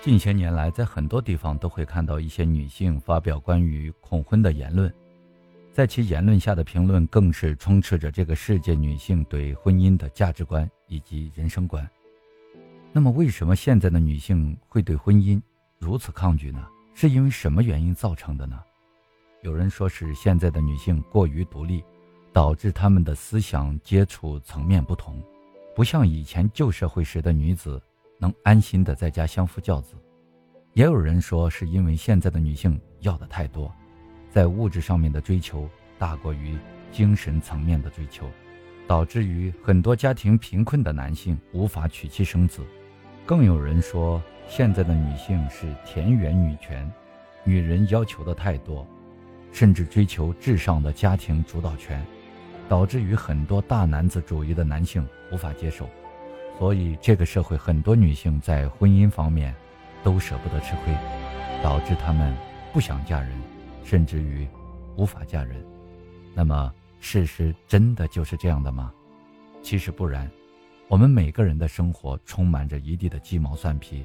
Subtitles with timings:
[0.00, 4.92] 近些年来，在很多地方都会看到一些女性发表关于恐婚的言论，
[5.72, 11.86] 在其言论下的评论更是充斥着这个世界女性对婚姻的价值观以及人生观。
[12.92, 15.42] 那么，为什么现在的女性会对婚姻
[15.78, 16.64] 如此抗拒呢？
[16.94, 18.58] 是因为什么原因造成的呢？
[19.42, 21.84] 有人说是现在的女性过于独立，
[22.32, 25.20] 导致她们的思想接触层面不同，
[25.74, 27.82] 不像以前旧社会时的女子。
[28.18, 29.94] 能安心的在家相夫教子，
[30.74, 33.72] 也有人说是因为现在的女性要的太多，
[34.30, 35.68] 在物质上面的追求
[35.98, 36.58] 大过于
[36.90, 38.28] 精神层面的追求，
[38.86, 42.60] 导致于很多家庭贫困的男性无法娶妻生子。
[43.24, 46.90] 更有人说现在的女性是田园女权，
[47.44, 48.86] 女人要求的太多，
[49.52, 52.04] 甚至追求至上的家庭主导权，
[52.68, 55.88] 导致于很多大男子主义的男性无法接受。
[56.58, 59.54] 所以，这个社会很多女性在婚姻方面
[60.02, 60.92] 都舍不得吃亏，
[61.62, 62.34] 导致她们
[62.72, 63.30] 不想嫁人，
[63.84, 64.44] 甚至于
[64.96, 65.64] 无法嫁人。
[66.34, 68.92] 那么，事实真的就是这样的吗？
[69.62, 70.28] 其实不然。
[70.88, 74.04] 我们每个人的生活充满着一地的鸡毛蒜皮，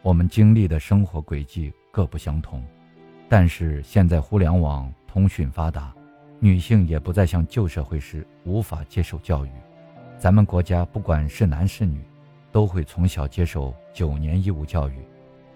[0.00, 2.64] 我们经历的生活轨迹各不相同。
[3.28, 5.92] 但是现在互联网通讯发达，
[6.38, 9.50] 女性也不再像旧社会时无法接受教育。
[10.20, 12.04] 咱们国家不管是男是女，
[12.52, 15.02] 都会从小接受九年义务教育，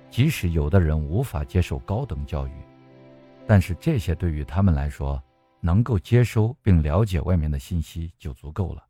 [0.09, 2.53] 即使有的人无法接受高等教育，
[3.47, 5.23] 但是这些对于他们来说，
[5.61, 8.83] 能够接收并了解外面的信息就足够了。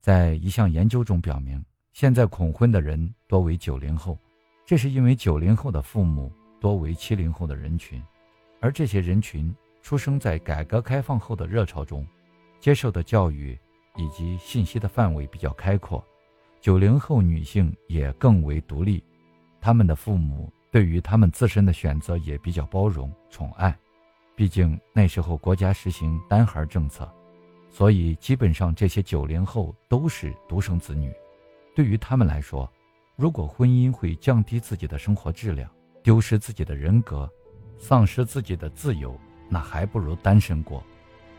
[0.00, 1.62] 在一项研究中表明，
[1.92, 4.18] 现在恐婚的人多为九零后，
[4.64, 8.02] 这是因为九零后的父母多为七零后的人群，
[8.58, 12.06] 而这些人群出生在改革开放后的热潮中，
[12.58, 13.58] 接受的教育。
[13.96, 16.02] 以及信息的范围比较开阔，
[16.60, 19.02] 九零后女性也更为独立，
[19.60, 23.76] 他们的父母对于他们自身的选择也比较包容宠爱，
[24.36, 27.10] 毕竟那时候国家实行单孩政策，
[27.68, 31.12] 所以基本上这些九零后都是独生子女。
[31.74, 32.70] 对于他们来说，
[33.16, 35.70] 如果婚姻会降低自己的生活质量，
[36.02, 37.30] 丢失自己的人格，
[37.76, 39.18] 丧失自己的自由，
[39.48, 40.82] 那还不如单身过。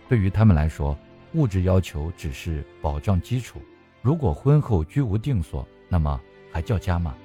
[0.10, 0.98] 对于他们来说。
[1.34, 3.62] 物质要求只是保障基础，
[4.02, 6.20] 如果婚后居无定所，那么
[6.52, 7.16] 还叫家吗？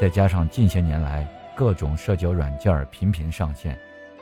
[0.00, 3.78] 再加上近些年来各种社交软件频频上线，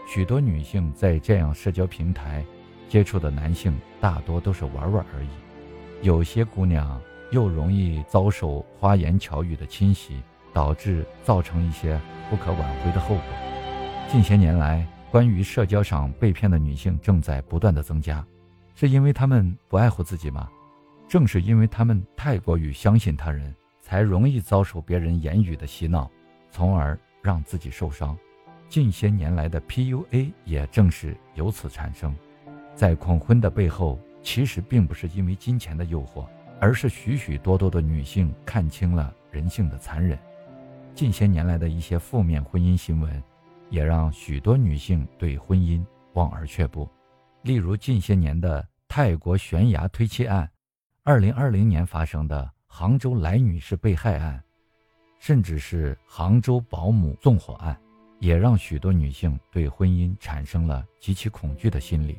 [0.08, 2.44] 许多女性在这样社交平台
[2.88, 5.28] 接触的男性大多都是玩玩而已。
[6.02, 7.00] 有些姑娘
[7.30, 10.20] 又容易遭受花言巧语的侵袭，
[10.52, 13.24] 导致造成一些不可挽回的后果。
[14.10, 18.22] 近些年来，关于社交上被骗的女性正在不断的增加。
[18.74, 20.48] 是因为他们不爱护自己吗？
[21.08, 26.10] 正是因为他们太过于相信他人，才容易遭受别人言语的洗脑，
[26.50, 28.16] 从而让自己受伤。
[28.68, 32.16] 近些年来的 PUA 也正是由此产生。
[32.74, 36.26] 在恐婚的背后，其实并不是因为金钱的诱惑，
[36.58, 40.18] 而是许许多多的女性看清了人性的残忍。
[40.94, 43.22] 近些年来的一些负面婚姻新闻，
[43.68, 45.84] 也让许多女性对婚姻
[46.14, 46.88] 望而却步。
[47.42, 50.48] 例如近些年的泰国悬崖推妻案，
[51.02, 54.40] 二零二零年发生的杭州来女士被害案，
[55.18, 57.76] 甚至是杭州保姆纵火案，
[58.20, 62.16] 也让许多女性对婚姻产生了极其恐惧的心理。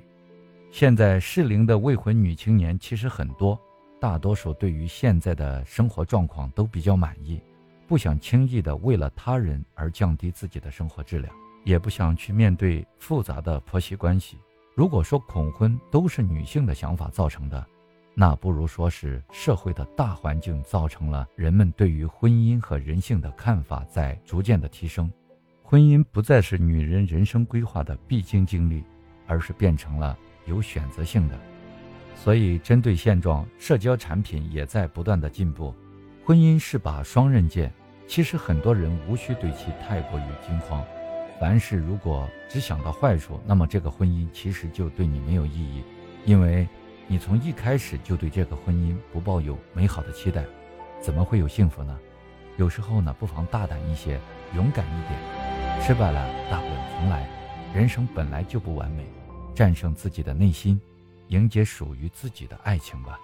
[0.71, 3.57] 现在适龄的未婚女青年其实很多，
[4.01, 7.41] 大多数对于现在的生活状况都比较满意，
[7.87, 14.37] 不想轻易的为了他人而降低自己的生活质量，也不想去面对复杂的婆媳关系。
[14.75, 17.63] 如果说恐婚都是女性的想法造成的，
[18.15, 25.11] 那不如说是社会的大环境造成了人们对于婚姻和人性的看法在逐渐的提升，
[25.61, 28.83] 婚姻不再是女人人生规划的必经经历，
[29.27, 31.39] 而是变成了有选择性的。
[32.15, 35.73] 所以，针对现状，社交产品也在不断的进步。
[36.25, 37.71] 婚姻是把双刃剑，
[38.07, 40.83] 其实很多人无需对其太过于惊慌。
[41.39, 45.83] 凡事如果只想到坏处，那么这个婚姻其实就对你没有意义，
[46.25, 46.67] 因为
[47.07, 50.45] 你从一开始就对这个婚姻不抱有美好的期待，
[51.01, 51.99] 怎么会有幸福呢？
[52.57, 54.19] 有时候呢，不妨大胆一些，
[54.55, 57.27] 勇敢一点，失败了大不了重来，
[57.73, 59.05] 人生本来就不完美，
[59.53, 60.79] 战胜自己的内心，
[61.27, 63.19] 迎接属于自己的爱情吧。